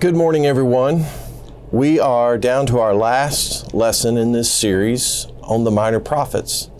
[0.00, 1.06] Good morning, everyone.
[1.72, 6.70] We are down to our last lesson in this series on the minor prophets.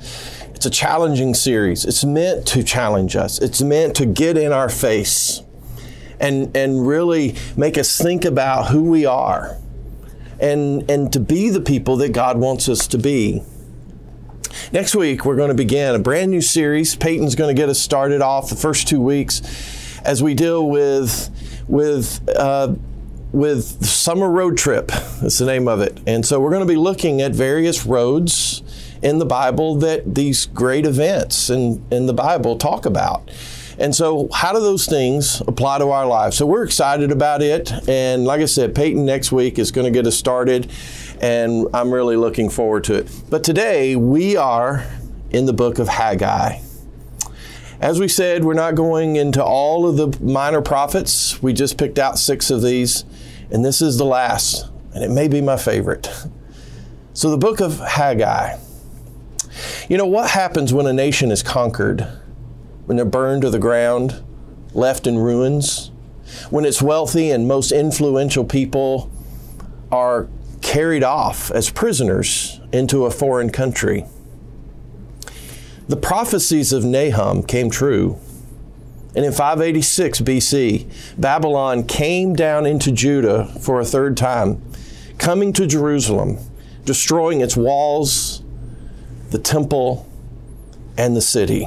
[0.55, 1.85] It's a challenging series.
[1.85, 3.41] It's meant to challenge us.
[3.41, 5.43] It's meant to get in our face
[6.21, 9.57] and, and really make us think about who we are
[10.39, 13.43] and, and to be the people that God wants us to be.
[14.71, 16.95] Next week, we're going to begin a brand new series.
[16.95, 19.43] Peyton's going to get us started off the first two weeks
[20.05, 21.31] as we deal with,
[21.67, 22.77] with uh,
[23.33, 24.89] with Summer Road Trip.
[24.89, 26.01] That's the name of it.
[26.07, 28.63] And so we're going to be looking at various roads
[29.03, 33.31] in the Bible that these great events in, in the Bible talk about.
[33.79, 36.37] And so, how do those things apply to our lives?
[36.37, 37.71] So, we're excited about it.
[37.89, 40.69] And like I said, Peyton next week is going to get us started,
[41.21, 43.09] and I'm really looking forward to it.
[43.31, 44.85] But today, we are
[45.31, 46.59] in the book of Haggai.
[47.81, 51.41] As we said, we're not going into all of the minor prophets.
[51.41, 53.05] We just picked out six of these,
[53.53, 56.11] and this is the last, and it may be my favorite.
[57.13, 58.59] So, the book of Haggai.
[59.89, 62.01] You know, what happens when a nation is conquered?
[62.87, 64.25] When they're burned to the ground,
[64.75, 65.93] left in ruins?
[66.51, 69.11] When its wealthy and most influential people
[69.93, 70.29] are
[70.63, 74.05] carried off as prisoners into a foreign country?
[75.89, 78.19] The prophecies of Nahum came true.
[79.17, 80.87] And in 586 BC,
[81.19, 84.63] Babylon came down into Judah for a third time,
[85.17, 86.39] coming to Jerusalem,
[86.85, 88.43] destroying its walls,
[89.31, 90.07] the temple,
[90.99, 91.67] and the city.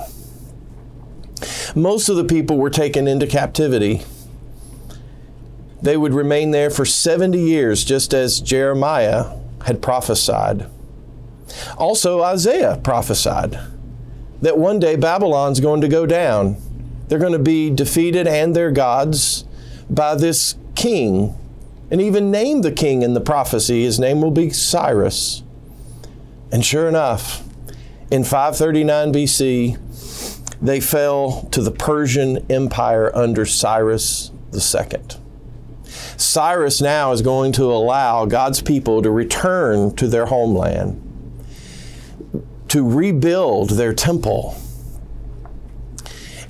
[1.76, 4.04] Most of the people were taken into captivity.
[5.82, 9.36] They would remain there for 70 years, just as Jeremiah
[9.66, 10.68] had prophesied.
[11.76, 13.60] Also, Isaiah prophesied
[14.42, 16.58] that one day Babylon's going to go down.
[17.08, 19.46] They're going to be defeated and their gods
[19.90, 21.36] by this king,
[21.90, 23.84] and even name the king in the prophecy.
[23.84, 25.44] His name will be Cyrus.
[26.52, 27.44] And sure enough,
[28.10, 35.00] in 539 BC, they fell to the Persian Empire under Cyrus II.
[36.18, 41.11] Cyrus now is going to allow God's people to return to their homeland
[42.72, 44.56] to rebuild their temple.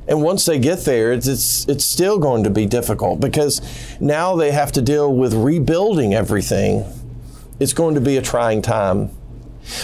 [0.08, 3.62] And once they get there, it's, it's, it's still going to be difficult because
[4.00, 6.84] now they have to deal with rebuilding everything
[7.60, 9.10] it's going to be a trying time.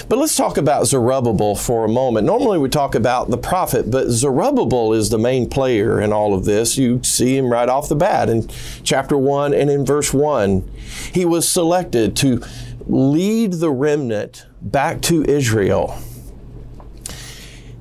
[0.09, 2.27] But let's talk about Zerubbabel for a moment.
[2.27, 6.45] Normally we talk about the prophet, but Zerubbabel is the main player in all of
[6.45, 6.79] this.
[6.79, 8.49] You see him right off the bat in
[8.83, 10.69] chapter 1 and in verse 1.
[11.13, 12.43] He was selected to
[12.87, 15.99] lead the remnant back to Israel.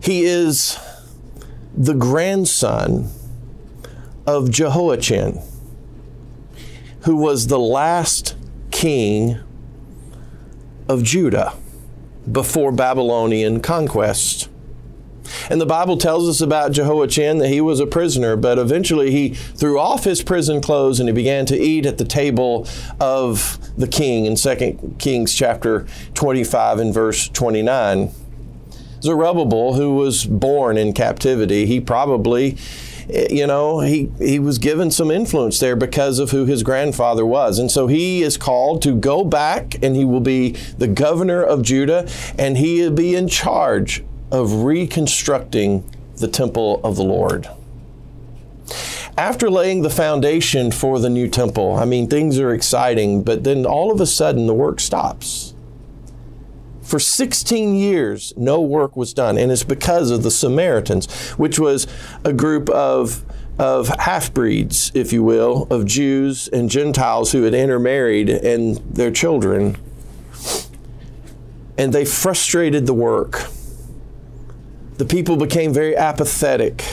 [0.01, 0.77] He is
[1.75, 3.09] the grandson
[4.27, 5.41] of Jehoiachin,
[7.01, 8.35] who was the last
[8.69, 9.39] king
[10.87, 11.53] of Judah
[12.31, 14.49] before Babylonian conquest.
[15.49, 19.29] And the Bible tells us about Jehoiachin that he was a prisoner, but eventually he
[19.29, 22.67] threw off his prison clothes and he began to eat at the table
[22.99, 28.11] of the king in 2 Kings chapter 25 and verse 29.
[29.01, 32.57] Zerubbabel, who was born in captivity, he probably
[33.07, 37.59] you know, he, he was given some influence there because of who his grandfather was.
[37.59, 41.61] And so he is called to go back and he will be the governor of
[41.61, 42.07] Judah
[42.37, 47.47] and he will be in charge of reconstructing the temple of the Lord.
[49.17, 53.65] after laying the foundation for the new temple, I mean, things are exciting, but then
[53.65, 55.44] all of a sudden the work stops.
[56.85, 61.87] For 16 years, no work was done, and it's because of the Samaritans, which was
[62.23, 63.25] a group of
[63.57, 69.11] of half breeds, if you will, of Jews and Gentiles who had intermarried and their
[69.11, 69.77] children.
[71.77, 73.47] And they frustrated the work.
[74.97, 76.83] The people became very apathetic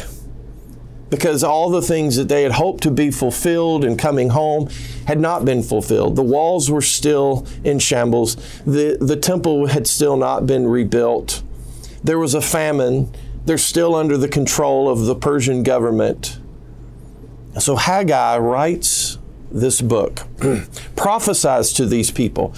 [1.12, 4.66] because all the things that they had hoped to be fulfilled in coming home
[5.06, 6.16] had not been fulfilled.
[6.16, 11.42] The walls were still in shambles, the, the temple had still not been rebuilt.
[12.02, 13.14] There was a famine.
[13.44, 16.38] They're still under the control of the Persian government.
[17.58, 19.18] So Haggai writes
[19.50, 20.22] this book,
[20.96, 22.54] prophesies to these people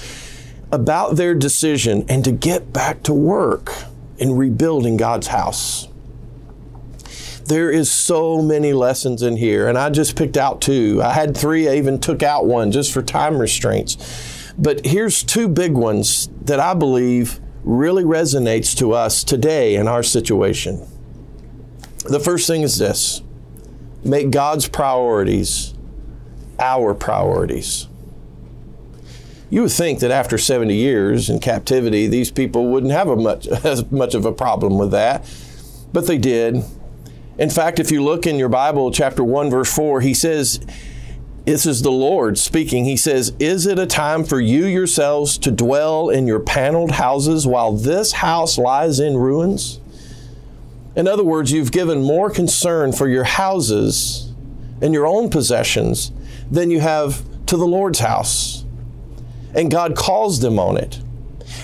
[0.71, 3.73] about their decision and to get back to work
[4.19, 5.89] in rebuilding God's house.
[7.47, 11.01] There is so many lessons in here, and I just picked out two.
[11.03, 14.53] I had three, I even took out one just for time restraints.
[14.57, 20.03] But here's two big ones that I believe really resonates to us today in our
[20.03, 20.87] situation.
[22.05, 23.23] The first thing is this
[24.05, 25.75] make God's priorities
[26.59, 27.89] our priorities.
[29.51, 33.47] You would think that after 70 years in captivity, these people wouldn't have a much,
[33.65, 35.25] as much of a problem with that,
[35.93, 36.65] but they did.
[37.39, 40.61] In fact, if you look in your Bible, chapter 1, verse 4, he says,
[41.45, 42.85] This is the Lord speaking.
[42.85, 47.47] He says, Is it a time for you yourselves to dwell in your paneled houses
[47.47, 49.81] while this house lies in ruins?
[50.95, 54.33] In other words, you've given more concern for your houses
[54.81, 56.13] and your own possessions
[56.51, 58.65] than you have to the Lord's house.
[59.57, 61.01] And God calls them on it.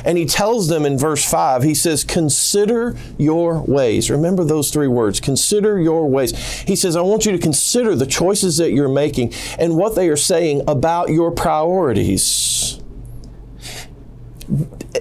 [0.05, 4.11] And he tells them in verse 5, he says, Consider your ways.
[4.11, 6.37] Remember those three words consider your ways.
[6.63, 10.09] He says, I want you to consider the choices that you're making and what they
[10.09, 12.81] are saying about your priorities.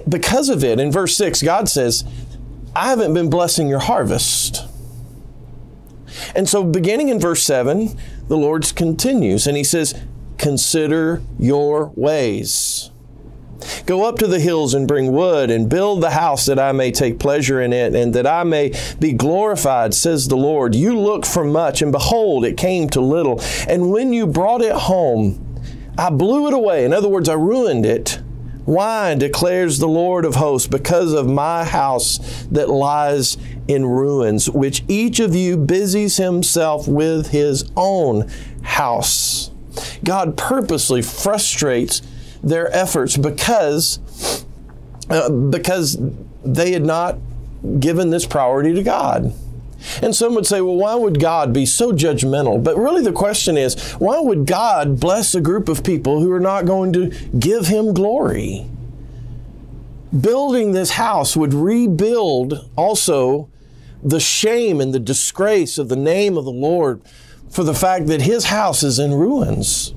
[0.08, 2.04] Because of it, in verse 6, God says,
[2.74, 4.66] I haven't been blessing your harvest.
[6.34, 7.98] And so, beginning in verse 7,
[8.28, 10.00] the Lord continues and he says,
[10.38, 12.89] Consider your ways.
[13.86, 16.90] Go up to the hills and bring wood and build the house that I may
[16.90, 20.74] take pleasure in it and that I may be glorified, says the Lord.
[20.74, 23.40] You looked for much, and behold, it came to little.
[23.68, 25.46] And when you brought it home,
[25.98, 26.84] I blew it away.
[26.84, 28.20] In other words, I ruined it.
[28.64, 33.36] Why, declares the Lord of hosts, because of my house that lies
[33.66, 38.30] in ruins, which each of you busies himself with his own
[38.62, 39.50] house.
[40.04, 42.02] God purposely frustrates
[42.42, 44.44] their efforts because
[45.10, 45.98] uh, because
[46.44, 47.18] they had not
[47.78, 49.32] given this priority to God.
[50.02, 52.62] And some would say, well, why would God be so judgmental?
[52.62, 56.40] But really, the question is, why would God bless a group of people who are
[56.40, 57.08] not going to
[57.38, 58.66] give Him glory?
[60.18, 63.48] Building this house would rebuild also
[64.02, 67.00] the shame and the disgrace of the name of the Lord
[67.50, 69.94] for the fact that His house is in ruins.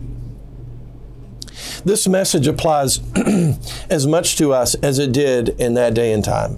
[1.85, 2.99] This message applies
[3.89, 6.57] as much to us as it did in that day and time.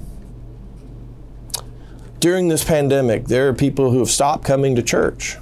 [2.19, 5.38] During this pandemic, there are people who have stopped coming to church.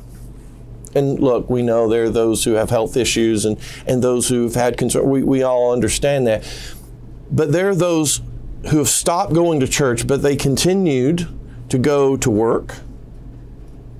[0.95, 3.57] And look, we know there are those who have health issues and,
[3.87, 5.09] and those who've had concern.
[5.09, 6.43] We, we all understand that.
[7.31, 8.21] But there are those
[8.69, 11.27] who have stopped going to church, but they continued
[11.69, 12.75] to go to work,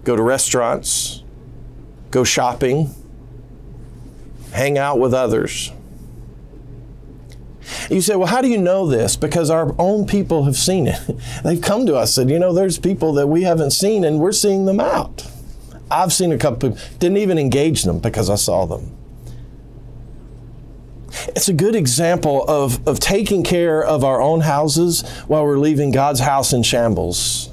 [0.03, 1.23] go to restaurants,
[2.11, 2.93] go shopping,
[4.51, 5.71] hang out with others.
[7.89, 9.15] You say, well, how do you know this?
[9.15, 10.99] Because our own people have seen it.
[11.43, 14.19] They've come to us and, said, you know, there's people that we haven't seen and
[14.19, 15.27] we're seeing them out.
[15.89, 18.97] I've seen a couple, didn't even engage them because I saw them.
[21.29, 25.91] It's a good example of, of taking care of our own houses while we're leaving
[25.91, 27.49] God's house in shambles.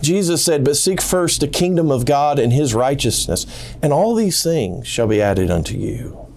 [0.00, 3.46] Jesus said, But seek first the kingdom of God and his righteousness,
[3.82, 6.29] and all these things shall be added unto you.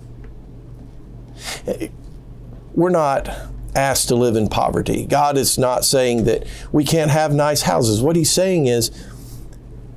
[2.74, 3.30] We're not
[3.76, 5.06] asked to live in poverty.
[5.06, 8.02] God is not saying that we can't have nice houses.
[8.02, 8.90] What He's saying is,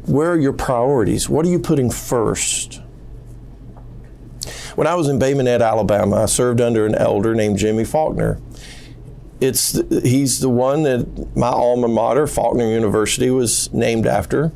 [0.07, 1.29] where are your priorities?
[1.29, 2.81] What are you putting first?
[4.77, 8.41] When I was in Bay Minette, Alabama, I served under an elder named Jimmy Faulkner
[9.41, 14.53] it's he's the one that my alma mater, Faulkner University, was named after.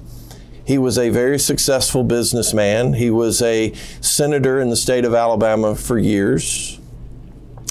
[0.65, 2.95] He was a very successful businessman.
[2.95, 6.80] He was a senator in the state of Alabama for years.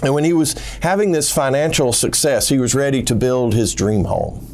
[0.03, 4.05] And when he was having this financial success, he was ready to build his dream
[4.05, 4.45] home.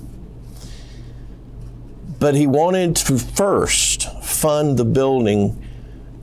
[2.19, 5.61] but he wanted to first fund the building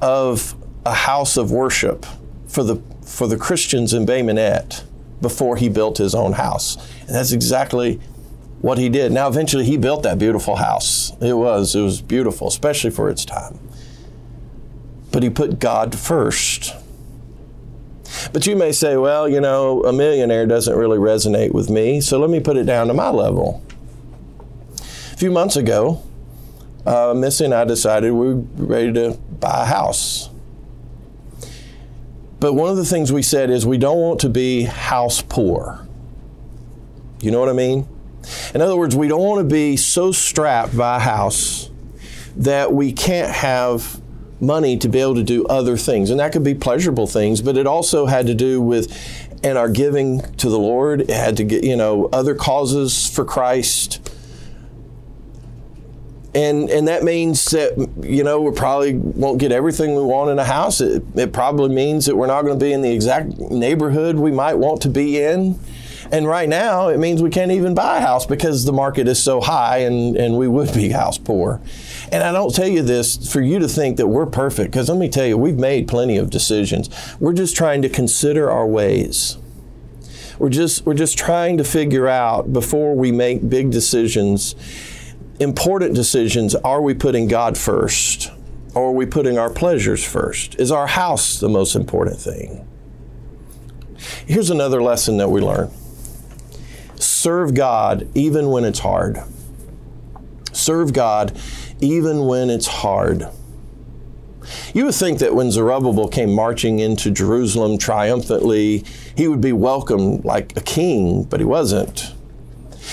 [0.01, 2.07] of a house of worship
[2.47, 4.85] for the for the Christians in Bay Minette
[5.21, 6.77] before he built his own house.
[7.07, 8.01] And that's exactly
[8.63, 9.13] what he did.
[9.13, 11.13] Now eventually he built that beautiful house.
[11.21, 13.59] It was it was beautiful, especially for its time.
[15.13, 16.75] But he put God first.
[18.33, 22.19] But you may say, well, you know, a millionaire doesn't really resonate with me, so
[22.19, 23.63] let me put it down to my level.
[24.79, 26.03] A few months ago,
[26.87, 30.31] uh, Missy and I decided we were ready to buy a house.
[32.41, 35.87] But one of the things we said is we don't want to be house poor.
[37.21, 37.87] You know what I mean?
[38.53, 41.71] In other words, we don't want to be so strapped by a house
[42.37, 44.02] that we can't have
[44.43, 46.11] money to be able to do other things.
[46.11, 48.93] And that could be pleasurable things, but it also had to do with
[49.45, 51.01] and our giving to the Lord.
[51.03, 54.01] It had to get, you know, other causes for Christ
[56.35, 60.39] and and that means that you know we probably won't get everything we want in
[60.39, 60.81] a house.
[60.81, 64.33] It, it probably means that we're not going to be in the exact neighborhood we
[64.33, 65.59] might want to be in.
[66.11, 69.23] And right now, it means we can't even buy a house because the market is
[69.23, 71.61] so high and, and we would be house poor.
[72.13, 74.99] And I don't tell you this for you to think that we're perfect, because let
[74.99, 76.91] me tell you, we've made plenty of decisions.
[77.19, 79.39] We're just trying to consider our ways.
[80.39, 84.55] We're just, we're just trying to figure out before we make big decisions
[85.41, 88.31] important decisions are we putting God first?
[88.75, 90.55] Or are we putting our pleasures first?
[90.59, 92.67] Is our house the most important thing?
[94.27, 95.71] Here's another lesson that we learn
[96.97, 99.23] serve God even when it's hard.
[100.53, 101.37] Serve God
[101.83, 103.29] even when it's hard.
[104.73, 108.85] You would think that when Zerubbabel came marching into Jerusalem triumphantly,
[109.17, 112.15] he would be welcomed like a king, but he wasn't.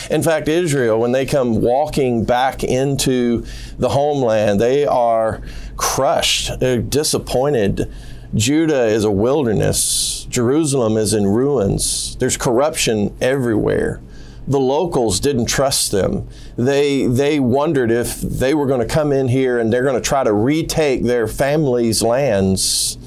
[0.10, 3.46] In fact, Israel, when they come walking back into
[3.78, 5.42] the homeland, they are
[5.78, 7.92] crushed, they're disappointed.
[8.36, 14.02] Judah is a wilderness, Jerusalem is in ruins, there's corruption everywhere.
[14.50, 16.28] The locals didn't trust them.
[16.58, 20.02] They, they wondered if they were going to come in here and they're going to
[20.02, 22.98] try to retake their family's lands.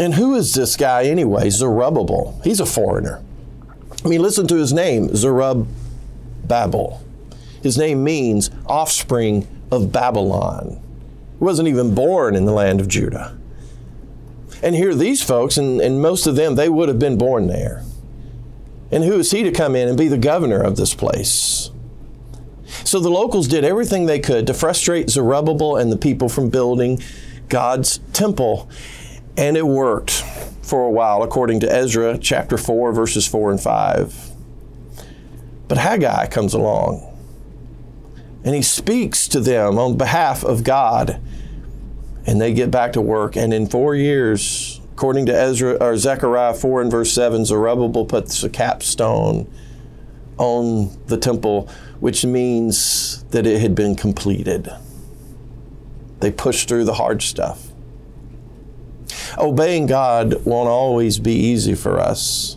[0.00, 1.48] And who is this guy anyway?
[1.50, 2.40] Zerubbabel.
[2.42, 3.22] He's a foreigner.
[4.04, 7.00] I mean, listen to his name, Zerubbabel.
[7.62, 10.80] His name means offspring of Babylon.
[11.38, 13.38] He wasn't even born in the land of Judah.
[14.60, 17.84] And here these folks, and, and most of them, they would have been born there.
[18.90, 21.70] And who is he to come in and be the governor of this place?
[22.84, 27.02] So the locals did everything they could to frustrate Zerubbabel and the people from building
[27.48, 28.70] God's temple.
[29.36, 30.24] And it worked
[30.62, 34.30] for a while, according to Ezra chapter 4, verses 4 and 5.
[35.66, 37.04] But Haggai comes along
[38.44, 41.20] and he speaks to them on behalf of God.
[42.26, 43.36] And they get back to work.
[43.36, 48.42] And in four years, according to Ezra or Zechariah 4 and verse 7, Zerubbabel puts
[48.42, 49.48] a capstone
[50.38, 54.68] on the temple, which means that it had been completed.
[56.18, 57.68] They pushed through the hard stuff
[59.36, 62.56] obeying God won't always be easy for us.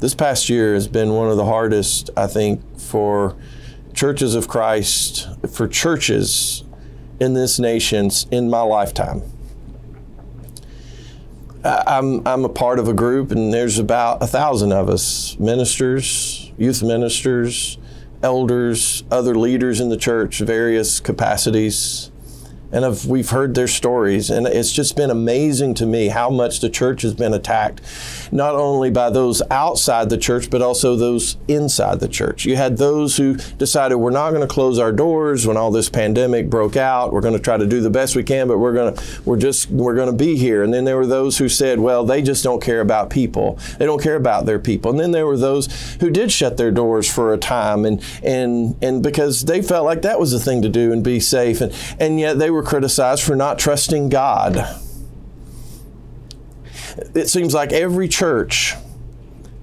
[0.00, 3.36] This past year has been one of the hardest, I think, for
[3.94, 6.64] churches of Christ, for churches
[7.20, 9.22] in this nation in my lifetime.
[11.66, 16.52] I'm, I'm a part of a group, and there's about a thousand of us ministers,
[16.56, 17.78] youth ministers,
[18.22, 22.10] elders, other leaders in the church, various capacities
[22.72, 26.70] and we've heard their stories, and it's just been amazing to me how much the
[26.70, 27.80] church has been attacked,
[28.32, 32.44] not only by those outside the church, but also those inside the church.
[32.44, 35.88] You had those who decided we're not going to close our doors when all this
[35.88, 37.12] pandemic broke out.
[37.12, 39.38] We're going to try to do the best we can, but we're going to we're
[39.38, 40.62] just we're going to be here.
[40.62, 43.58] And then there were those who said, well, they just don't care about people.
[43.78, 44.90] They don't care about their people.
[44.90, 48.76] And then there were those who did shut their doors for a time, and and
[48.82, 51.72] and because they felt like that was the thing to do and be safe, and
[51.98, 54.56] and yet they were criticized for not trusting God.
[57.14, 58.74] It seems like every church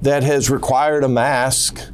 [0.02, 1.90] that has required a mask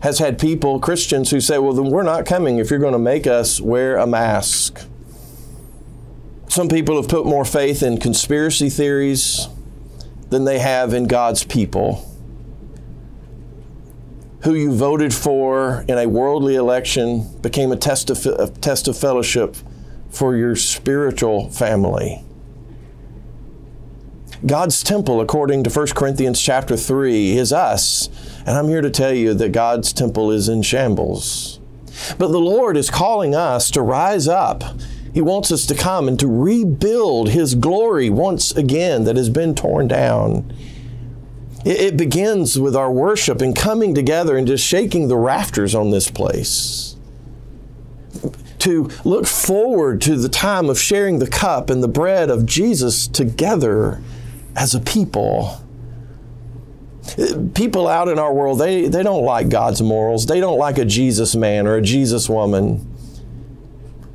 [0.00, 2.98] has had people, Christians, who say, well, then we're not coming if you're going to
[2.98, 4.86] make us wear a mask.
[6.48, 9.48] Some people have put more faith in conspiracy theories
[10.28, 12.10] than they have in God's people.
[14.42, 18.98] Who you voted for in a worldly election became a test of, a test of
[18.98, 19.56] fellowship
[20.14, 22.24] for your spiritual family.
[24.46, 28.08] God's temple, according to 1 Corinthians chapter 3, is us.
[28.46, 31.60] And I'm here to tell you that God's temple is in shambles.
[32.18, 34.62] But the Lord is calling us to rise up.
[35.14, 39.54] He wants us to come and to rebuild His glory once again that has been
[39.54, 40.52] torn down.
[41.64, 46.10] It, begins with our worship and coming together and just shaking the rafters on this
[46.10, 46.93] place.
[48.64, 53.06] To look forward to the time of sharing the cup and the bread of Jesus
[53.06, 54.00] together
[54.56, 55.60] as a people.
[57.52, 60.24] People out in our world they, they don't like god's morals.
[60.24, 62.90] They don't like a jesus man or a jesus woman.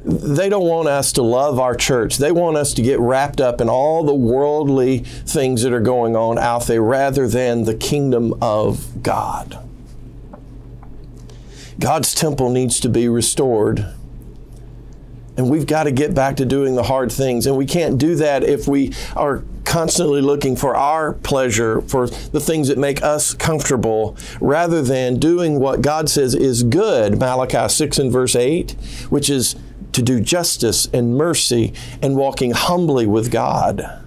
[0.03, 2.17] They don't want us to love our church.
[2.17, 6.15] They want us to get wrapped up in all the worldly things that are going
[6.15, 9.59] on out there rather than the kingdom of god.
[11.77, 13.93] God's temple needs to be restored
[15.39, 17.47] and we've got to get back to doing the hard things.
[17.47, 22.41] And we can't do that if we are constantly looking for our pleasure, for the
[22.41, 27.99] things that make us comfortable, rather than doing what God says is good, Malachi 6
[27.99, 28.71] and verse 8,
[29.09, 29.55] which is
[29.93, 34.03] to do justice and mercy and walking humbly with God.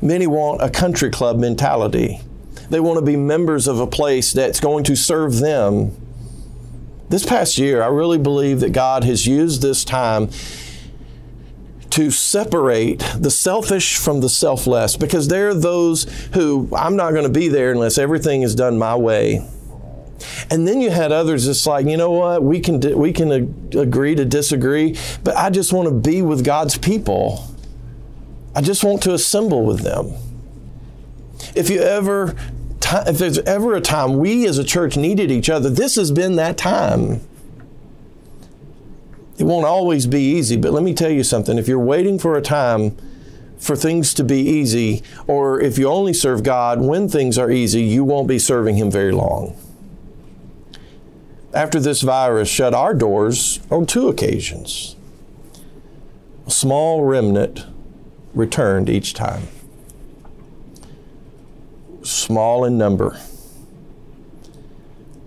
[0.00, 2.22] Many want a country club mentality.
[2.70, 5.94] They want to be members of a place that's going to serve them
[7.08, 10.30] this past year, I really believe that God has used this time
[11.90, 17.24] to separate the selfish from the selfless because there are those who I'm not going
[17.24, 19.46] to be there unless everything is done my way.
[20.50, 23.30] And then you had others It's like, you know what, we can we can
[23.76, 27.44] agree to disagree, but I just want to be with God's people.
[28.54, 30.14] I just want to assemble with them.
[31.54, 32.34] If you ever
[32.92, 36.36] if there's ever a time we as a church needed each other, this has been
[36.36, 37.20] that time.
[39.38, 41.58] It won't always be easy, but let me tell you something.
[41.58, 42.96] If you're waiting for a time
[43.58, 47.82] for things to be easy, or if you only serve God when things are easy,
[47.82, 49.56] you won't be serving Him very long.
[51.54, 54.96] After this virus shut our doors on two occasions,
[56.46, 57.66] a small remnant
[58.34, 59.48] returned each time
[62.02, 63.18] small in number.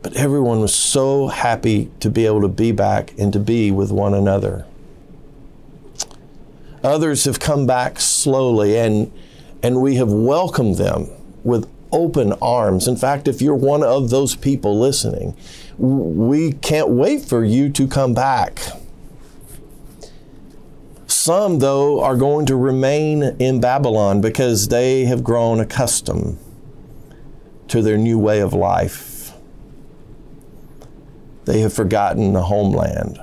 [0.02, 3.92] But everyone was so happy to be able to be back and to be with
[3.92, 4.66] one another.
[6.84, 9.12] Others have come back slowly, and,
[9.64, 11.10] and we have welcomed them
[11.44, 12.88] with open arms.
[12.88, 15.36] In fact, if you're one of those people listening,
[15.80, 18.60] we can't wait for you to come back.
[21.08, 26.38] Some, though, are going to remain in Babylon because they have grown accustomed
[27.70, 29.32] to their new way of life.
[31.46, 33.20] They have forgotten the homeland.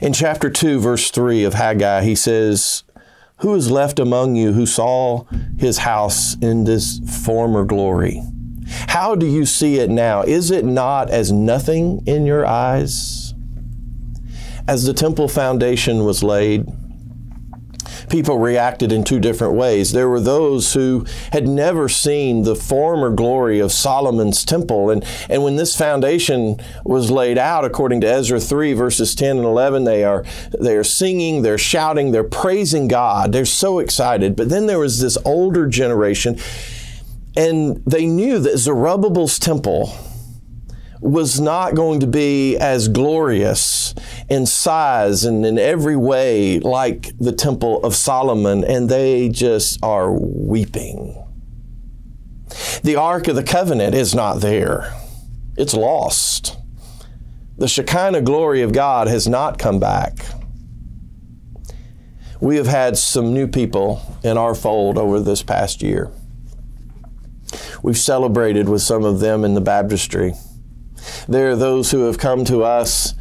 [0.00, 2.84] In chapter 2, verse 3 of Haggai, he says,
[3.38, 5.24] Who is left among you who saw
[5.58, 8.22] his house in this former glory?
[8.68, 10.22] How do you see it now?
[10.22, 13.34] Is it not as nothing in your eyes?
[14.68, 16.66] As the temple foundation was laid,
[18.08, 19.92] people reacted in two different ways.
[19.92, 24.90] There were those who had never seen the former glory of Solomon's temple.
[24.90, 29.46] And, and when this foundation was laid out, according to Ezra 3, verses 10 and
[29.46, 30.24] 11, they are,
[30.58, 33.32] they are singing, they're shouting, they're praising God.
[33.32, 34.36] They're so excited.
[34.36, 36.38] But then there was this older generation,
[37.36, 39.92] and they knew that Zerubbabel's temple
[41.00, 43.94] was not going to be as glorious
[44.28, 50.12] in size and in every way like the Temple of Solomon, and they just are
[50.12, 51.24] weeping.
[52.82, 54.92] The Ark of the Covenant is not there,
[55.56, 56.56] it's lost.
[57.56, 60.14] The Shekinah glory of God has not come back.
[62.40, 66.12] We have had some new people in our fold over this past year.
[67.82, 70.34] We've celebrated with some of them in the baptistry.
[71.28, 73.14] There are those who have come to us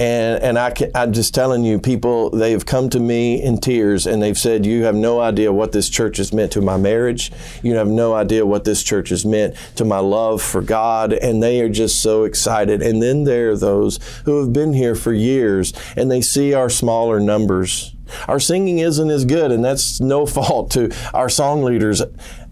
[0.00, 4.06] and, and I can, I'm just telling you, people, they've come to me in tears
[4.06, 7.30] and they've said, You have no idea what this church has meant to my marriage.
[7.62, 11.12] You have no idea what this church has meant to my love for God.
[11.12, 12.80] And they are just so excited.
[12.80, 16.70] And then there are those who have been here for years and they see our
[16.70, 17.94] smaller numbers
[18.28, 22.00] our singing isn't as good, and that's no fault to our song leaders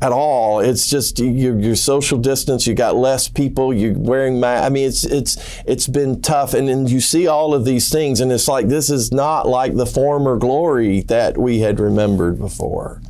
[0.00, 0.60] at all.
[0.60, 2.66] It's just your, your social distance.
[2.66, 3.74] You got less people.
[3.74, 4.66] You're wearing masks.
[4.66, 8.20] I mean, it's it's it's been tough, and then you see all of these things,
[8.20, 13.00] and it's like this is not like the former glory that we had remembered before.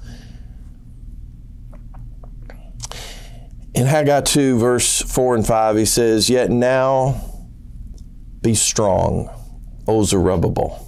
[3.75, 7.21] In Haggai 2, verse 4 and 5, he says, Yet now
[8.43, 9.31] be strong,
[9.87, 10.88] O Zerubbabel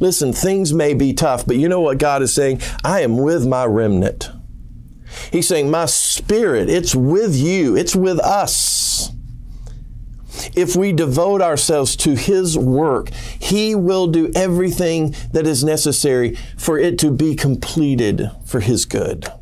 [0.00, 2.60] Listen, things may be tough, but you know what God is saying?
[2.84, 4.30] I am with my remnant.
[5.32, 9.10] He's saying, My spirit, it's with you, it's with us
[10.54, 16.78] if we devote ourselves to His work, He will do everything that is necessary for
[16.78, 19.32] it to be completed for His good.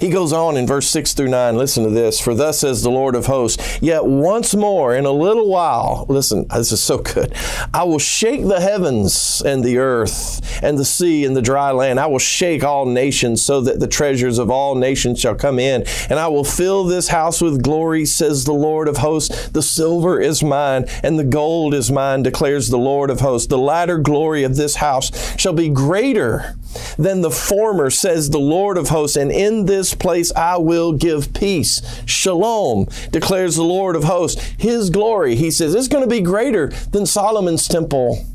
[0.00, 1.56] He goes on in verse 6 through 9.
[1.56, 2.20] Listen to this.
[2.20, 6.46] For thus says the Lord of hosts, yet once more in a little while, listen,
[6.48, 7.34] this is so good.
[7.72, 11.98] I will shake the heavens and the earth and the sea and the dry land.
[11.98, 15.84] I will shake all nations so that the treasures of all nations shall come in.
[16.08, 19.48] And I will fill this house with glory, says the Lord of hosts.
[19.48, 23.48] The silver is mine and the gold is mine, declares the Lord of hosts.
[23.48, 26.56] The latter glory of this house shall be greater
[26.98, 29.16] than the former, says the Lord of hosts.
[29.16, 31.82] And in this place I will give peace.
[32.06, 34.40] Shalom, declares the Lord of hosts.
[34.58, 38.26] His glory, he says, is going to be greater than Solomon's temple.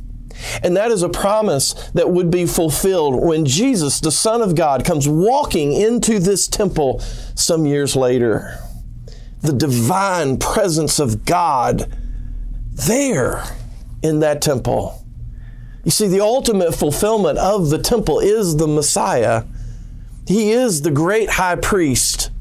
[0.64, 4.84] And that is a promise that would be fulfilled when Jesus, the Son of God,
[4.84, 7.00] comes walking into this temple
[7.36, 8.60] some years later.
[9.42, 11.96] The divine presence of God
[12.74, 13.44] there
[14.04, 15.05] in that temple.
[15.86, 19.44] You see, the ultimate fulfillment of the temple is the Messiah.
[20.28, 22.32] He is the great high priest.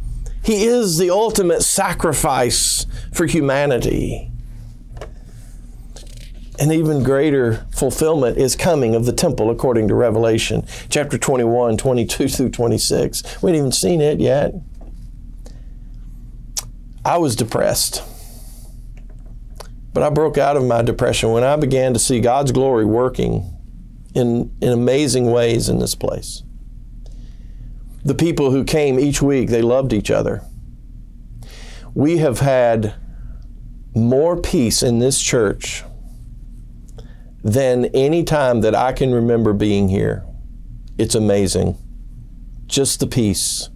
[0.42, 4.30] He is the ultimate sacrifice for humanity.
[6.59, 12.28] An even greater fulfillment is coming of the temple according to Revelation chapter 21, 22
[12.28, 13.42] through 26.
[13.42, 14.54] We haven't even seen it yet.
[17.04, 18.02] I was depressed.
[19.94, 23.57] But I broke out of my depression when I began to see God's glory working
[24.14, 26.42] in, in amazing ways in this place.
[28.04, 30.42] The people who came each week, they loved each other.
[31.94, 32.94] We have had
[33.94, 35.85] more peace in this church
[37.44, 40.24] than any time that I can remember being here.
[40.98, 41.78] It's amazing.
[42.66, 43.68] Just the peace.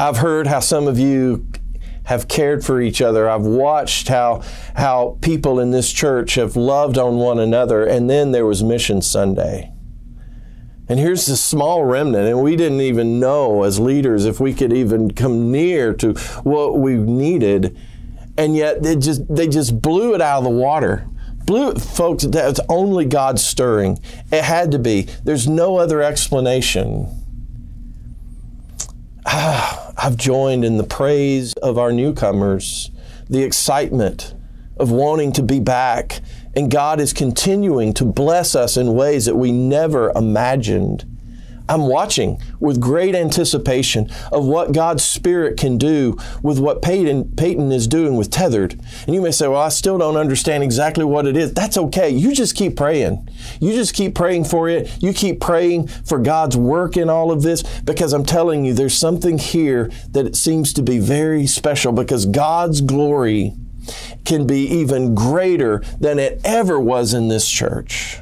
[0.00, 1.46] I've heard how some of you
[2.08, 3.28] have cared for each other.
[3.28, 4.42] I've watched how
[4.74, 7.84] how people in this church have loved on one another.
[7.84, 9.70] And then there was Mission Sunday.
[10.88, 14.72] And here's this small remnant, and we didn't even know as leaders if we could
[14.72, 17.76] even come near to what we needed.
[18.38, 21.06] And yet they just they just blew it out of the water.
[21.44, 23.98] Blew it, folks, that's only God stirring.
[24.32, 25.02] It had to be.
[25.24, 27.14] There's no other explanation.
[29.30, 29.87] Ah.
[30.00, 32.92] I've joined in the praise of our newcomers,
[33.28, 34.32] the excitement
[34.76, 36.20] of wanting to be back.
[36.54, 41.17] And God is continuing to bless us in ways that we never imagined.
[41.68, 47.70] I'm watching with great anticipation of what God's Spirit can do with what Peyton, Peyton
[47.72, 48.80] is doing with Tethered.
[49.06, 51.52] And you may say, Well, I still don't understand exactly what it is.
[51.52, 52.10] That's okay.
[52.10, 53.28] You just keep praying.
[53.60, 54.90] You just keep praying for it.
[55.02, 58.96] You keep praying for God's work in all of this because I'm telling you, there's
[58.96, 63.54] something here that it seems to be very special because God's glory
[64.24, 68.20] can be even greater than it ever was in this church.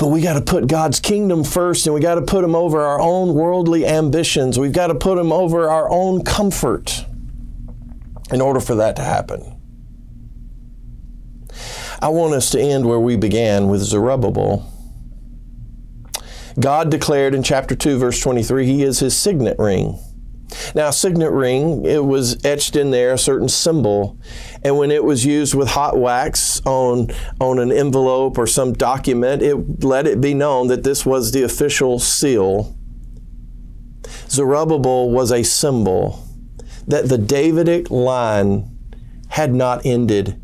[0.00, 2.80] But we got to put God's kingdom first and we got to put Him over
[2.80, 4.58] our own worldly ambitions.
[4.58, 7.04] We've got to put Him over our own comfort
[8.32, 9.60] in order for that to happen.
[12.00, 14.66] I want us to end where we began with Zerubbabel.
[16.58, 19.98] God declared in chapter 2, verse 23, He is His signet ring.
[20.74, 24.18] Now, a signet ring, it was etched in there, a certain symbol.
[24.62, 27.10] And when it was used with hot wax on,
[27.40, 31.42] on an envelope or some document, it let it be known that this was the
[31.42, 32.76] official seal.
[34.28, 36.24] Zerubbabel was a symbol
[36.86, 38.76] that the Davidic line
[39.28, 40.40] had not ended.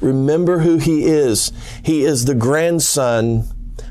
[0.00, 1.52] Remember who he is.
[1.82, 3.44] He is the grandson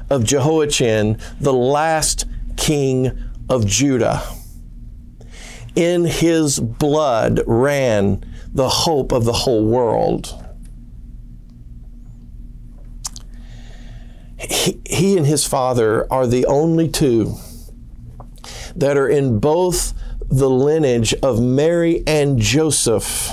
[0.09, 2.25] of Jehoiachin, the last
[2.57, 3.11] king
[3.49, 4.23] of Judah
[5.75, 10.41] in his blood ran the hope of the whole world.
[14.37, 17.35] He, he, and his father are the only two
[18.75, 19.93] that are in both
[20.29, 23.31] the lineage of Mary and Joseph.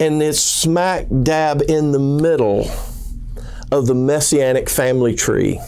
[0.00, 2.70] And it's smack dab in the middle
[3.70, 5.60] of the messianic family tree.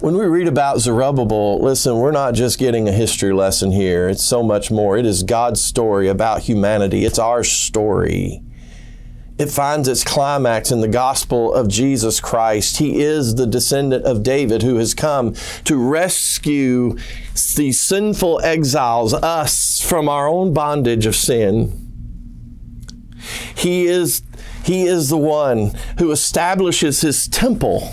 [0.00, 4.08] When we read about Zerubbabel, listen, we're not just getting a history lesson here.
[4.08, 4.96] It's so much more.
[4.96, 7.04] It is God's story about humanity.
[7.04, 8.40] It's our story.
[9.38, 12.76] It finds its climax in the gospel of Jesus Christ.
[12.76, 15.34] He is the descendant of David who has come
[15.64, 16.96] to rescue
[17.56, 21.72] these sinful exiles, us, from our own bondage of sin.
[23.56, 24.22] He is,
[24.62, 27.92] he is the one who establishes his temple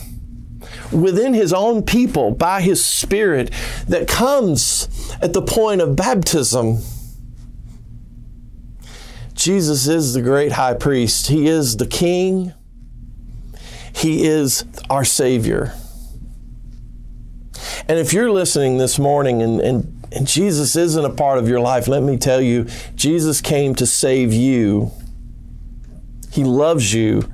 [0.95, 3.51] within his own people by his Spirit
[3.87, 4.87] that comes
[5.21, 6.79] at the point of baptism.
[9.33, 11.27] Jesus is the great high priest.
[11.27, 12.53] He is the king.
[13.93, 15.73] He is our Savior.
[17.87, 21.59] And if you're listening this morning and, and, and Jesus isn't a part of your
[21.59, 24.91] life, let me tell you, Jesus came to save you.
[26.31, 27.29] He loves you.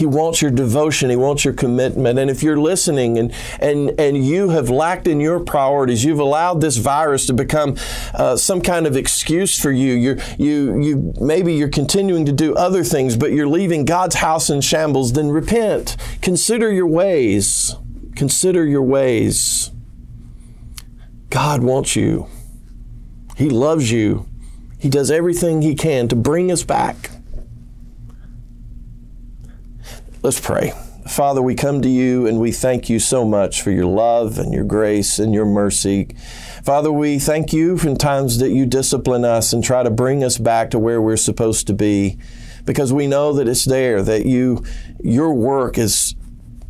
[0.00, 1.10] He wants your devotion.
[1.10, 2.18] He wants your commitment.
[2.18, 6.62] And if you're listening and, and, and you have lacked in your priorities, you've allowed
[6.62, 7.76] this virus to become
[8.14, 9.92] uh, some kind of excuse for you.
[9.92, 14.48] You're, you, you, maybe you're continuing to do other things, but you're leaving God's house
[14.48, 15.98] in shambles, then repent.
[16.22, 17.76] Consider your ways.
[18.16, 19.70] Consider your ways.
[21.28, 22.26] God wants you.
[23.36, 24.26] He loves you.
[24.78, 27.09] He does everything He can to bring us back.
[30.22, 30.74] Let's pray.
[31.08, 34.52] Father, we come to you and we thank you so much for your love and
[34.52, 36.14] your grace and your mercy.
[36.62, 40.36] Father, we thank you from times that you discipline us and try to bring us
[40.36, 42.18] back to where we're supposed to be
[42.66, 44.62] because we know that it's there that you
[45.02, 46.14] your work is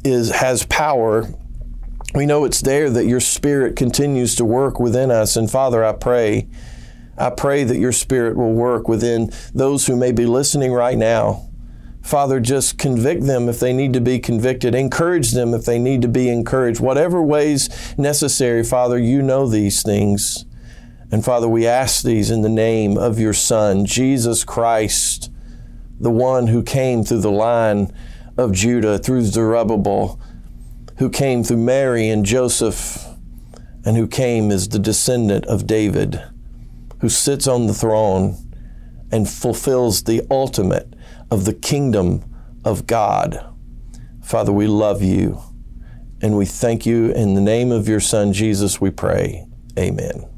[0.04, 1.26] is has power.
[2.14, 5.94] We know it's there that your spirit continues to work within us and Father, I
[5.94, 6.46] pray
[7.18, 11.49] I pray that your spirit will work within those who may be listening right now.
[12.10, 14.74] Father, just convict them if they need to be convicted.
[14.74, 16.80] Encourage them if they need to be encouraged.
[16.80, 20.44] Whatever ways necessary, Father, you know these things.
[21.12, 25.30] And Father, we ask these in the name of your Son, Jesus Christ,
[26.00, 27.92] the one who came through the line
[28.36, 30.20] of Judah, through Zerubbabel,
[30.98, 33.06] who came through Mary and Joseph,
[33.84, 36.20] and who came as the descendant of David,
[37.02, 38.36] who sits on the throne
[39.12, 40.92] and fulfills the ultimate
[41.30, 42.24] of the kingdom
[42.64, 43.46] of God.
[44.22, 45.40] Father, we love you
[46.22, 47.12] and we thank you.
[47.12, 49.46] In the name of your Son, Jesus, we pray.
[49.78, 50.28] Amen.